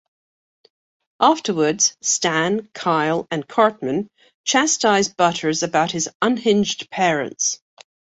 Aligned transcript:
Afterwards, 1.19 1.95
Stan, 2.01 2.67
Kyle 2.73 3.27
and 3.29 3.47
Cartman 3.47 4.07
chastise 4.43 5.09
Butters 5.09 5.61
about 5.61 5.91
his 5.91 6.09
unhinged 6.23 6.89
parents. 6.89 7.61